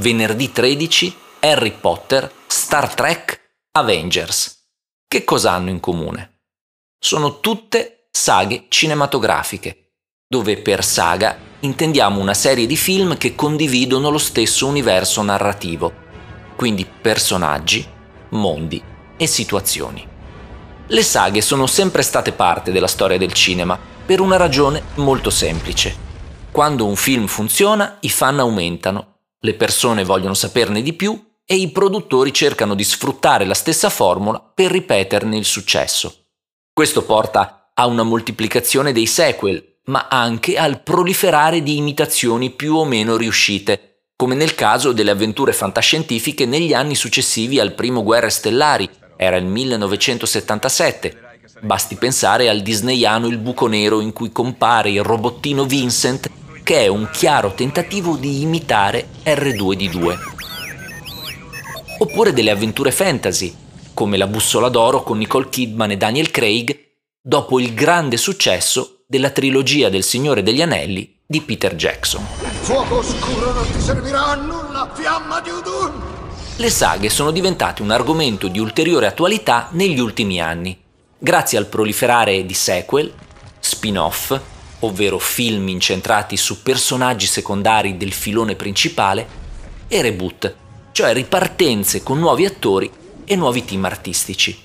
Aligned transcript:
venerdì 0.00 0.50
13, 0.50 1.14
Harry 1.40 1.72
Potter, 1.72 2.32
Star 2.46 2.94
Trek, 2.94 3.38
Avengers. 3.72 4.68
Che 5.06 5.24
cosa 5.24 5.52
hanno 5.52 5.68
in 5.68 5.78
comune? 5.78 6.38
Sono 6.98 7.40
tutte 7.40 8.08
saghe 8.10 8.64
cinematografiche, 8.68 9.92
dove 10.26 10.56
per 10.56 10.82
saga 10.84 11.36
intendiamo 11.60 12.18
una 12.18 12.32
serie 12.32 12.66
di 12.66 12.76
film 12.76 13.18
che 13.18 13.34
condividono 13.34 14.08
lo 14.08 14.18
stesso 14.18 14.66
universo 14.66 15.20
narrativo, 15.20 15.92
quindi 16.56 16.86
personaggi, 16.86 17.86
mondi 18.30 18.82
e 19.18 19.26
situazioni. 19.26 20.06
Le 20.86 21.02
saghe 21.02 21.42
sono 21.42 21.66
sempre 21.66 22.00
state 22.00 22.32
parte 22.32 22.72
della 22.72 22.86
storia 22.86 23.18
del 23.18 23.34
cinema 23.34 23.78
per 24.06 24.20
una 24.20 24.38
ragione 24.38 24.82
molto 24.94 25.28
semplice. 25.28 26.08
Quando 26.50 26.86
un 26.86 26.96
film 26.96 27.26
funziona, 27.26 27.98
i 28.00 28.08
fan 28.08 28.40
aumentano 28.40 29.09
le 29.42 29.54
persone 29.54 30.04
vogliono 30.04 30.34
saperne 30.34 30.82
di 30.82 30.92
più 30.92 31.18
e 31.46 31.54
i 31.56 31.70
produttori 31.70 32.32
cercano 32.32 32.74
di 32.74 32.84
sfruttare 32.84 33.46
la 33.46 33.54
stessa 33.54 33.88
formula 33.88 34.38
per 34.38 34.70
ripeterne 34.70 35.36
il 35.36 35.46
successo. 35.46 36.26
Questo 36.72 37.04
porta 37.04 37.70
a 37.74 37.86
una 37.86 38.02
moltiplicazione 38.02 38.92
dei 38.92 39.06
sequel, 39.06 39.78
ma 39.84 40.08
anche 40.10 40.58
al 40.58 40.82
proliferare 40.82 41.62
di 41.62 41.78
imitazioni 41.78 42.50
più 42.50 42.76
o 42.76 42.84
meno 42.84 43.16
riuscite, 43.16 44.08
come 44.14 44.34
nel 44.34 44.54
caso 44.54 44.92
delle 44.92 45.10
avventure 45.10 45.54
fantascientifiche 45.54 46.44
negli 46.44 46.74
anni 46.74 46.94
successivi 46.94 47.58
al 47.58 47.72
primo 47.72 48.02
Guerre 48.02 48.28
Stellari, 48.28 48.88
era 49.16 49.36
il 49.36 49.46
1977. 49.46 51.28
Basti 51.62 51.96
pensare 51.96 52.48
al 52.48 52.60
disneyano 52.60 53.26
Il 53.26 53.38
buco 53.38 53.66
nero 53.66 54.00
in 54.00 54.12
cui 54.12 54.30
compare 54.30 54.90
il 54.90 55.02
robottino 55.02 55.64
Vincent 55.64 56.30
che 56.70 56.82
è 56.82 56.86
un 56.86 57.10
chiaro 57.10 57.52
tentativo 57.52 58.14
di 58.14 58.42
imitare 58.42 59.08
R2D2. 59.24 60.18
Oppure 61.98 62.32
delle 62.32 62.52
avventure 62.52 62.92
fantasy, 62.92 63.52
come 63.92 64.16
La 64.16 64.28
bussola 64.28 64.68
d'oro 64.68 65.02
con 65.02 65.18
Nicole 65.18 65.48
Kidman 65.48 65.90
e 65.90 65.96
Daniel 65.96 66.30
Craig, 66.30 66.78
dopo 67.20 67.58
il 67.58 67.74
grande 67.74 68.16
successo 68.16 69.02
della 69.08 69.30
trilogia 69.30 69.88
del 69.88 70.04
Signore 70.04 70.44
degli 70.44 70.62
Anelli 70.62 71.18
di 71.26 71.40
Peter 71.40 71.74
Jackson. 71.74 72.24
Fuoco 72.60 72.98
oscuro 72.98 73.52
non 73.52 73.68
ti 73.68 73.80
servirà 73.80 74.26
a 74.26 74.34
nulla, 74.36 74.92
fiamma 74.94 75.40
di 75.40 75.50
Udun! 75.50 76.02
Le 76.54 76.70
saghe 76.70 77.10
sono 77.10 77.32
diventate 77.32 77.82
un 77.82 77.90
argomento 77.90 78.46
di 78.46 78.60
ulteriore 78.60 79.08
attualità 79.08 79.70
negli 79.72 79.98
ultimi 79.98 80.40
anni, 80.40 80.80
grazie 81.18 81.58
al 81.58 81.66
proliferare 81.66 82.46
di 82.46 82.54
sequel, 82.54 83.12
spin-off, 83.58 84.40
ovvero 84.80 85.18
film 85.18 85.68
incentrati 85.68 86.36
su 86.36 86.62
personaggi 86.62 87.26
secondari 87.26 87.96
del 87.96 88.12
filone 88.12 88.54
principale, 88.54 89.38
e 89.88 90.02
reboot, 90.02 90.54
cioè 90.92 91.12
ripartenze 91.12 92.02
con 92.02 92.18
nuovi 92.18 92.44
attori 92.44 92.90
e 93.24 93.36
nuovi 93.36 93.64
team 93.64 93.84
artistici, 93.84 94.56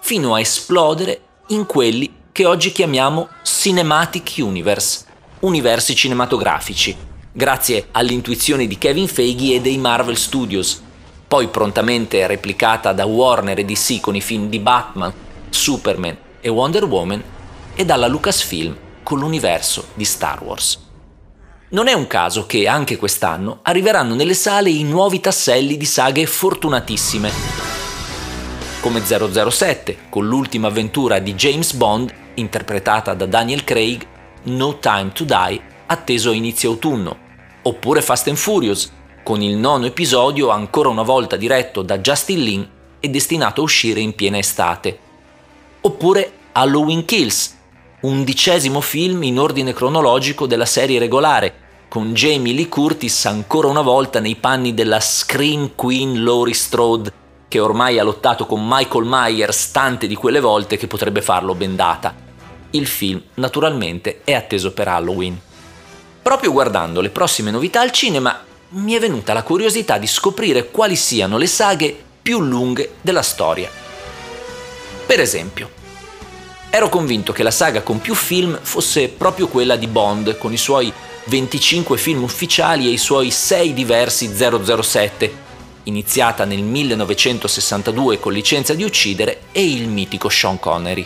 fino 0.00 0.34
a 0.34 0.40
esplodere 0.40 1.20
in 1.48 1.66
quelli 1.66 2.12
che 2.32 2.46
oggi 2.46 2.70
chiamiamo 2.70 3.28
Cinematic 3.42 4.34
Universe, 4.38 5.04
universi 5.40 5.94
cinematografici, 5.96 6.96
grazie 7.32 7.88
all'intuizione 7.90 8.66
di 8.66 8.78
Kevin 8.78 9.08
Feige 9.08 9.56
e 9.56 9.60
dei 9.60 9.78
Marvel 9.78 10.16
Studios, 10.16 10.80
poi 11.26 11.48
prontamente 11.48 12.26
replicata 12.26 12.92
da 12.92 13.04
Warner 13.04 13.58
e 13.58 13.64
DC 13.64 14.00
con 14.00 14.14
i 14.14 14.20
film 14.20 14.48
di 14.48 14.60
Batman, 14.60 15.12
Superman 15.48 16.16
e 16.40 16.48
Wonder 16.48 16.84
Woman, 16.84 17.22
e 17.74 17.84
dalla 17.84 18.06
Lucasfilm 18.06 18.76
con 19.10 19.18
l'universo 19.18 19.88
di 19.94 20.04
Star 20.04 20.40
Wars. 20.40 20.78
Non 21.70 21.88
è 21.88 21.92
un 21.94 22.06
caso 22.06 22.46
che 22.46 22.68
anche 22.68 22.96
quest'anno 22.96 23.58
arriveranno 23.62 24.14
nelle 24.14 24.34
sale 24.34 24.70
i 24.70 24.84
nuovi 24.84 25.18
tasselli 25.18 25.76
di 25.76 25.84
saghe 25.84 26.26
fortunatissime, 26.26 27.32
come 28.80 29.02
007, 29.04 30.06
con 30.08 30.28
l'ultima 30.28 30.68
avventura 30.68 31.18
di 31.18 31.34
James 31.34 31.72
Bond, 31.72 32.14
interpretata 32.34 33.14
da 33.14 33.26
Daniel 33.26 33.64
Craig, 33.64 34.06
No 34.44 34.78
Time 34.78 35.10
to 35.12 35.24
Die, 35.24 35.60
atteso 35.86 36.30
a 36.30 36.34
inizio 36.34 36.70
autunno, 36.70 37.18
oppure 37.62 38.02
Fast 38.02 38.28
and 38.28 38.36
Furious, 38.36 38.92
con 39.24 39.42
il 39.42 39.56
nono 39.56 39.86
episodio 39.86 40.50
ancora 40.50 40.88
una 40.88 41.02
volta 41.02 41.34
diretto 41.34 41.82
da 41.82 41.98
Justin 41.98 42.44
Lin 42.44 42.70
e 43.00 43.08
destinato 43.08 43.60
a 43.60 43.64
uscire 43.64 43.98
in 43.98 44.14
piena 44.14 44.38
estate, 44.38 44.96
oppure 45.80 46.32
Halloween 46.52 47.04
Kills, 47.04 47.58
undicesimo 48.00 48.80
film 48.80 49.22
in 49.24 49.38
ordine 49.38 49.72
cronologico 49.72 50.46
della 50.46 50.64
serie 50.64 50.98
regolare, 50.98 51.54
con 51.88 52.14
Jamie 52.14 52.54
Lee 52.54 52.68
Curtis 52.68 53.26
ancora 53.26 53.68
una 53.68 53.82
volta 53.82 54.20
nei 54.20 54.36
panni 54.36 54.74
della 54.74 55.00
Scream 55.00 55.72
Queen 55.74 56.22
Laurie 56.22 56.54
Strode, 56.54 57.12
che 57.48 57.58
ormai 57.58 57.98
ha 57.98 58.04
lottato 58.04 58.46
con 58.46 58.66
Michael 58.66 59.04
Myers 59.06 59.72
tante 59.72 60.06
di 60.06 60.14
quelle 60.14 60.40
volte 60.40 60.76
che 60.76 60.86
potrebbe 60.86 61.20
farlo 61.20 61.54
bendata. 61.54 62.14
Il 62.70 62.86
film, 62.86 63.20
naturalmente, 63.34 64.20
è 64.22 64.34
atteso 64.34 64.72
per 64.72 64.86
Halloween. 64.86 65.38
Proprio 66.22 66.52
guardando 66.52 67.00
le 67.00 67.10
prossime 67.10 67.50
novità 67.50 67.80
al 67.80 67.90
cinema, 67.90 68.44
mi 68.68 68.92
è 68.92 69.00
venuta 69.00 69.32
la 69.32 69.42
curiosità 69.42 69.98
di 69.98 70.06
scoprire 70.06 70.70
quali 70.70 70.94
siano 70.94 71.38
le 71.38 71.48
saghe 71.48 72.04
più 72.22 72.40
lunghe 72.40 72.94
della 73.00 73.22
storia. 73.22 73.68
Per 75.06 75.18
esempio, 75.18 75.78
Ero 76.72 76.88
convinto 76.88 77.32
che 77.32 77.42
la 77.42 77.50
saga 77.50 77.82
con 77.82 78.00
più 78.00 78.14
film 78.14 78.56
fosse 78.62 79.08
proprio 79.08 79.48
quella 79.48 79.74
di 79.74 79.88
Bond, 79.88 80.38
con 80.38 80.52
i 80.52 80.56
suoi 80.56 80.92
25 81.24 81.98
film 81.98 82.22
ufficiali 82.22 82.86
e 82.86 82.90
i 82.90 82.96
suoi 82.96 83.32
6 83.32 83.74
diversi 83.74 84.30
007, 84.32 85.34
iniziata 85.84 86.44
nel 86.44 86.62
1962 86.62 88.20
con 88.20 88.32
Licenza 88.32 88.74
di 88.74 88.84
uccidere 88.84 89.42
e 89.50 89.68
il 89.68 89.88
mitico 89.88 90.28
Sean 90.28 90.60
Connery. 90.60 91.04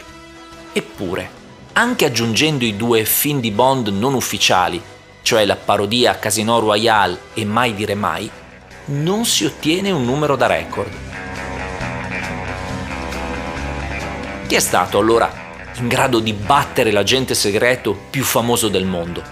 Eppure, 0.75 1.31
anche 1.73 2.05
aggiungendo 2.05 2.67
i 2.67 2.77
due 2.77 3.07
film 3.07 3.41
di 3.41 3.51
Bond 3.51 3.89
non 3.89 4.13
ufficiali, 4.13 4.81
cioè 5.23 5.47
la 5.47 5.57
parodia 5.57 6.19
Casino 6.19 6.59
Royale 6.59 7.19
e 7.33 7.47
Mai 7.47 7.75
dire 7.75 7.95
mai, 7.95 8.31
non 8.87 9.25
si 9.25 9.47
ottiene 9.47 9.91
un 9.91 10.05
numero 10.05 10.37
da 10.37 10.47
record. 10.47 10.93
Chi 14.47 14.55
è 14.55 14.61
stato 14.61 14.99
allora 14.99 15.44
in 15.77 15.89
grado 15.89 16.21
di 16.21 16.33
battere 16.33 16.93
l'agente 16.93 17.35
segreto 17.35 17.97
più 18.11 18.23
famoso 18.23 18.69
del 18.69 18.85
mondo. 18.85 19.23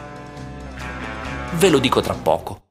Ve 1.54 1.68
lo 1.68 1.78
dico 1.78 2.00
tra 2.00 2.14
poco. 2.14 2.70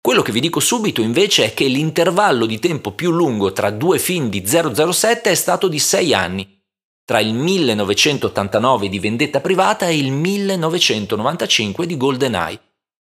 Quello 0.00 0.22
che 0.22 0.32
vi 0.32 0.40
dico 0.40 0.60
subito 0.60 1.00
invece 1.00 1.46
è 1.46 1.54
che 1.54 1.66
l'intervallo 1.66 2.46
di 2.46 2.58
tempo 2.58 2.92
più 2.92 3.10
lungo 3.10 3.52
tra 3.52 3.70
due 3.70 3.98
film 3.98 4.28
di 4.28 4.44
007 4.46 5.30
è 5.30 5.34
stato 5.34 5.66
di 5.66 5.78
6 5.78 6.14
anni, 6.14 6.62
tra 7.04 7.18
il 7.18 7.34
1989 7.34 8.88
di 8.88 8.98
Vendetta 9.00 9.40
Privata 9.40 9.86
e 9.86 9.98
il 9.98 10.12
1995 10.12 11.86
di 11.86 11.96
GoldenEye, 11.96 12.60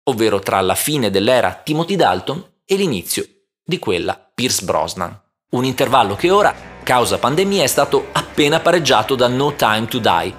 ovvero 0.09 0.39
tra 0.39 0.59
la 0.61 0.75
fine 0.75 1.09
dell'era 1.09 1.61
Timothy 1.63 1.95
Dalton 1.95 2.43
e 2.65 2.75
l'inizio 2.75 3.25
di 3.63 3.79
quella 3.79 4.15
Pierce 4.33 4.65
Brosnan. 4.65 5.19
Un 5.51 5.65
intervallo 5.65 6.15
che 6.15 6.31
ora, 6.31 6.53
causa 6.83 7.17
pandemia, 7.17 7.63
è 7.63 7.67
stato 7.67 8.07
appena 8.33 8.59
pareggiato 8.59 9.13
da 9.13 9.27
No 9.27 9.53
Time 9.53 9.85
to 9.85 9.99
Die. 9.99 10.33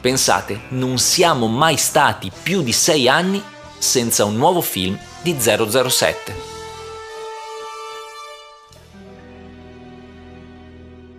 Pensate, 0.00 0.62
non 0.70 0.98
siamo 0.98 1.46
mai 1.46 1.76
stati 1.76 2.32
più 2.42 2.60
di 2.60 2.72
sei 2.72 3.08
anni 3.08 3.40
senza 3.78 4.24
un 4.24 4.34
nuovo 4.34 4.60
film 4.60 4.98
di 5.22 5.36
007. 5.38 6.34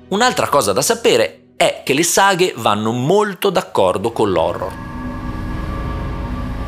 Un'altra 0.10 0.50
cosa 0.50 0.74
da 0.74 0.82
sapere 0.82 1.52
è 1.56 1.82
che 1.86 1.94
le 1.94 2.04
saghe 2.04 2.54
vanno 2.58 2.92
molto 2.92 3.50
d'accordo 3.50 4.12
con 4.12 4.30
l'horror. 4.30 4.74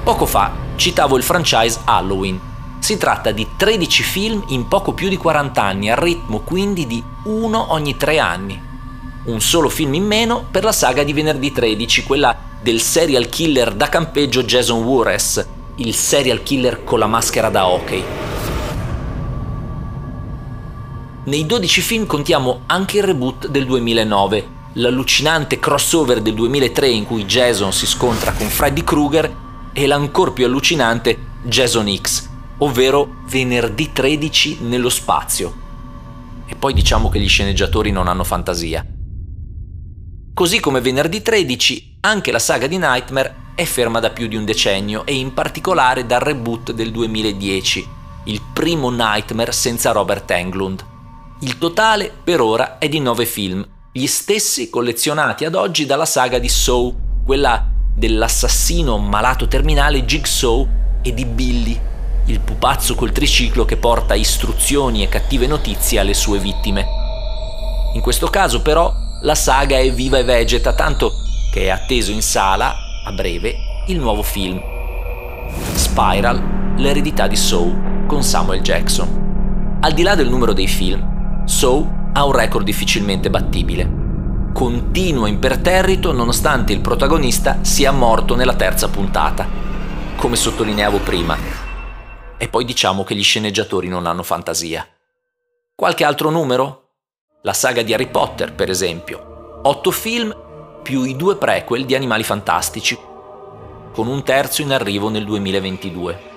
Poco 0.05 0.25
fa 0.25 0.53
citavo 0.77 1.17
il 1.17 1.23
franchise 1.23 1.81
Halloween, 1.83 2.39
si 2.79 2.95
tratta 2.95 3.31
di 3.31 3.45
13 3.57 4.03
film 4.03 4.45
in 4.47 4.69
poco 4.69 4.93
più 4.93 5.09
di 5.09 5.17
40 5.17 5.61
anni, 5.61 5.91
al 5.91 5.97
ritmo 5.97 6.39
quindi 6.39 6.87
di 6.87 7.03
uno 7.25 7.73
ogni 7.73 7.97
tre 7.97 8.19
anni. 8.19 8.67
Un 9.21 9.41
solo 9.41 9.67
film 9.67 9.95
in 9.95 10.05
meno 10.05 10.47
per 10.49 10.63
la 10.63 10.71
saga 10.71 11.03
di 11.03 11.11
venerdì 11.11 11.51
13, 11.51 12.03
quella 12.03 12.35
del 12.61 12.79
serial 12.79 13.27
killer 13.27 13.73
da 13.73 13.89
campeggio 13.89 14.43
Jason 14.43 14.81
Voorhees, 14.83 15.45
il 15.75 15.93
serial 15.93 16.41
killer 16.41 16.85
con 16.85 16.99
la 16.99 17.07
maschera 17.07 17.49
da 17.49 17.67
hockey. 17.67 18.03
Nei 21.25 21.45
12 21.45 21.81
film 21.81 22.05
contiamo 22.05 22.61
anche 22.65 22.97
il 22.97 23.03
reboot 23.03 23.47
del 23.47 23.65
2009, 23.65 24.47
l'allucinante 24.73 25.59
crossover 25.59 26.21
del 26.21 26.33
2003 26.33 26.87
in 26.87 27.05
cui 27.05 27.25
Jason 27.25 27.73
si 27.73 27.85
scontra 27.85 28.31
con 28.31 28.47
Freddy 28.47 28.83
Krueger 28.83 29.35
e 29.73 29.85
l'ancor 29.85 30.31
più 30.31 30.45
allucinante 30.45 31.17
Jason 31.43 31.93
X, 31.93 32.27
ovvero 32.59 33.17
venerdì 33.27 33.91
13 33.91 34.59
nello 34.61 34.89
spazio. 34.89 35.53
E 36.45 36.55
poi 36.55 36.73
diciamo 36.73 37.09
che 37.09 37.19
gli 37.19 37.27
sceneggiatori 37.27 37.91
non 37.91 38.07
hanno 38.07 38.23
fantasia. 38.23 38.83
Così 40.39 40.61
come 40.61 40.79
venerdì 40.79 41.21
13, 41.21 41.97
anche 41.99 42.31
la 42.31 42.39
saga 42.39 42.65
di 42.65 42.77
Nightmare 42.77 43.35
è 43.55 43.65
ferma 43.65 43.99
da 43.99 44.09
più 44.09 44.29
di 44.29 44.37
un 44.37 44.45
decennio 44.45 45.05
e 45.05 45.13
in 45.15 45.33
particolare 45.33 46.05
dal 46.05 46.21
reboot 46.21 46.71
del 46.71 46.93
2010, 46.93 47.87
il 48.23 48.41
primo 48.53 48.89
Nightmare 48.89 49.51
senza 49.51 49.91
Robert 49.91 50.31
Englund. 50.31 50.85
Il 51.41 51.57
totale 51.57 52.09
per 52.23 52.39
ora 52.39 52.77
è 52.77 52.87
di 52.87 53.01
nove 53.01 53.25
film, 53.25 53.67
gli 53.91 54.07
stessi 54.07 54.69
collezionati 54.69 55.43
ad 55.43 55.55
oggi 55.55 55.85
dalla 55.85 56.05
saga 56.05 56.39
di 56.39 56.47
Saw, 56.47 56.95
quella 57.25 57.67
dell'assassino 57.93 58.97
malato 58.97 59.45
terminale 59.45 60.05
Jigsaw 60.05 60.65
e 61.01 61.13
di 61.13 61.25
Billy, 61.25 61.77
il 62.27 62.39
pupazzo 62.39 62.95
col 62.95 63.11
triciclo 63.11 63.65
che 63.65 63.75
porta 63.75 64.15
istruzioni 64.15 65.03
e 65.03 65.09
cattive 65.09 65.47
notizie 65.47 65.99
alle 65.99 66.13
sue 66.13 66.39
vittime. 66.39 66.87
In 67.93 67.99
questo 67.99 68.27
caso 68.27 68.61
però 68.61 68.98
la 69.21 69.35
saga 69.35 69.77
è 69.77 69.91
viva 69.91 70.17
e 70.17 70.23
vegeta 70.23 70.73
tanto 70.73 71.13
che 71.51 71.63
è 71.63 71.69
atteso 71.69 72.11
in 72.11 72.21
sala 72.21 72.75
a 73.03 73.11
breve 73.11 73.83
il 73.87 73.99
nuovo 73.99 74.21
film 74.21 74.61
Spiral, 75.73 76.75
l'eredità 76.77 77.27
di 77.27 77.35
Saw 77.35 78.05
con 78.05 78.23
Samuel 78.23 78.61
Jackson. 78.61 79.77
Al 79.81 79.93
di 79.93 80.03
là 80.03 80.15
del 80.15 80.29
numero 80.29 80.53
dei 80.53 80.67
film, 80.67 81.43
Saw 81.45 82.11
ha 82.13 82.25
un 82.25 82.31
record 82.31 82.63
difficilmente 82.65 83.29
battibile. 83.29 83.97
Continua 84.53 85.27
imperterrito 85.27 86.11
nonostante 86.11 86.73
il 86.73 86.81
protagonista 86.81 87.59
sia 87.61 87.91
morto 87.91 88.35
nella 88.35 88.55
terza 88.55 88.87
puntata, 88.87 89.47
come 90.15 90.35
sottolineavo 90.35 90.99
prima. 90.99 91.37
E 92.37 92.47
poi 92.47 92.65
diciamo 92.65 93.03
che 93.03 93.15
gli 93.15 93.23
sceneggiatori 93.23 93.87
non 93.87 94.05
hanno 94.05 94.23
fantasia. 94.23 94.87
Qualche 95.75 96.03
altro 96.03 96.29
numero? 96.29 96.88
La 97.43 97.53
saga 97.53 97.83
di 97.83 97.93
Harry 97.93 98.09
Potter, 98.09 98.53
per 98.53 98.69
esempio. 98.69 99.61
Otto 99.63 99.91
film 99.91 100.35
più 100.83 101.03
i 101.03 101.15
due 101.15 101.37
prequel 101.37 101.85
di 101.85 101.95
Animali 101.95 102.23
Fantastici, 102.23 102.99
con 103.93 104.07
un 104.07 104.23
terzo 104.23 104.61
in 104.61 104.73
arrivo 104.73 105.07
nel 105.07 105.23
2022. 105.23 106.27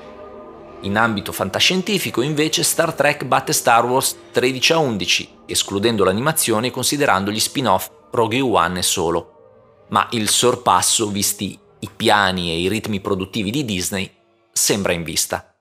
In 0.83 0.97
ambito 0.97 1.33
fantascientifico 1.33 2.23
invece 2.23 2.63
Star 2.63 2.95
Trek 2.95 3.25
batte 3.25 3.53
Star 3.53 3.85
Wars 3.85 4.17
13 4.31 4.73
a 4.75 4.79
11, 4.79 5.29
escludendo 5.47 6.05
l'animazione 6.05 6.69
e 6.69 6.71
considerando 6.71 7.33
gli 7.33 7.41
spin-off 7.41 7.91
Rogue 8.13 8.41
One 8.41 8.79
e 8.79 8.83
solo. 8.83 9.87
Ma 9.89 10.07
il 10.13 10.29
sorpasso, 10.29 11.09
visti 11.09 11.59
i 11.81 11.91
piani 11.95 12.53
e 12.53 12.61
i 12.61 12.69
ritmi 12.69 13.01
produttivi 13.01 13.51
di 13.51 13.65
Disney, 13.65 14.09
sembra 14.53 14.93
in 14.93 15.03
vista. 15.03 15.53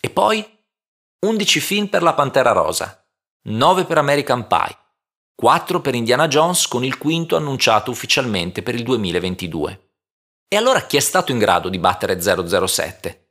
E 0.00 0.10
poi 0.10 0.46
11 1.26 1.58
film 1.58 1.86
per 1.88 2.04
la 2.04 2.14
Pantera 2.14 2.52
Rosa, 2.52 3.00
9 3.42 3.86
per 3.86 3.96
American 3.96 4.46
Pie, 4.46 4.76
4 5.34 5.80
per 5.80 5.94
Indiana 5.94 6.28
Jones 6.28 6.68
con 6.68 6.84
il 6.84 6.98
quinto 6.98 7.36
annunciato 7.36 7.90
ufficialmente 7.90 8.62
per 8.62 8.74
il 8.74 8.82
2022. 8.82 9.92
E 10.46 10.56
allora 10.56 10.82
chi 10.82 10.98
è 10.98 11.00
stato 11.00 11.32
in 11.32 11.38
grado 11.38 11.70
di 11.70 11.78
battere 11.78 12.20
007? 12.20 13.28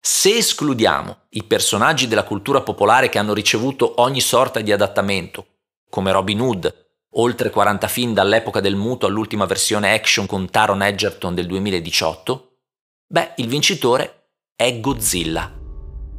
Se 0.00 0.36
escludiamo 0.36 1.26
i 1.30 1.44
personaggi 1.44 2.08
della 2.08 2.24
cultura 2.24 2.62
popolare 2.62 3.08
che 3.08 3.20
hanno 3.20 3.32
ricevuto 3.32 4.00
ogni 4.00 4.20
sorta 4.20 4.60
di 4.60 4.72
adattamento, 4.72 5.46
come 5.88 6.10
Robin 6.10 6.40
Hood, 6.40 6.86
oltre 7.12 7.50
40 7.50 7.86
film 7.86 8.12
dall'epoca 8.12 8.58
del 8.58 8.74
muto 8.74 9.06
all'ultima 9.06 9.46
versione 9.46 9.94
action 9.94 10.26
con 10.26 10.50
Taron 10.50 10.82
Egerton 10.82 11.32
del 11.32 11.46
2018, 11.46 12.56
beh, 13.06 13.34
il 13.36 13.46
vincitore 13.46 14.30
è 14.56 14.80
Godzilla. 14.80 15.48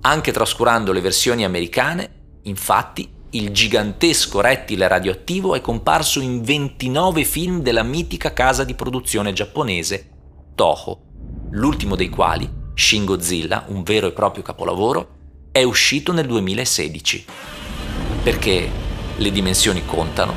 Anche 0.04 0.32
trascurando 0.32 0.94
le 0.94 1.02
versioni 1.02 1.44
americane, 1.44 2.40
infatti, 2.44 3.15
il 3.36 3.52
gigantesco 3.52 4.40
rettile 4.40 4.88
radioattivo 4.88 5.56
è 5.56 5.62
comparso 5.62 6.22
in 6.22 6.42
29 6.42 7.26
film 7.26 7.62
della 7.62 7.84
mitica 7.84 8.32
casa 8.32 8.64
di 8.64 8.76
produzione 8.76 9.34
giapponese 9.34 10.10
Toho, 10.56 11.02
l'ultimo 11.52 11.98
dei 11.98 12.08
quali, 12.08 12.50
Shin 12.74 13.04
Godzilla, 13.04 13.66
un 13.68 13.84
vero 13.84 14.08
e 14.08 14.14
proprio 14.14 14.42
capolavoro, 14.42 15.10
è 15.52 15.64
uscito 15.64 16.14
nel 16.14 16.28
2016. 16.28 17.26
Perché 18.24 18.70
le 19.18 19.32
dimensioni 19.32 19.86
contano, 19.86 20.34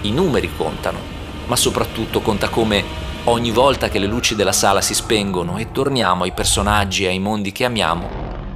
i 0.00 0.10
numeri 0.10 0.50
contano, 0.56 0.98
ma 1.46 1.54
soprattutto 1.54 2.20
conta 2.22 2.48
come 2.48 2.82
ogni 3.24 3.52
volta 3.52 3.88
che 3.88 4.00
le 4.00 4.06
luci 4.06 4.34
della 4.34 4.50
sala 4.50 4.80
si 4.80 4.94
spengono 4.94 5.58
e 5.58 5.70
torniamo 5.70 6.24
ai 6.24 6.32
personaggi 6.32 7.04
e 7.04 7.08
ai 7.08 7.20
mondi 7.20 7.52
che 7.52 7.64
amiamo, 7.64 8.08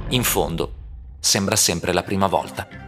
in 0.09 0.23
fondo 0.25 0.73
sembra 1.21 1.55
sempre 1.55 1.93
la 1.93 2.03
prima 2.03 2.27
volta. 2.27 2.86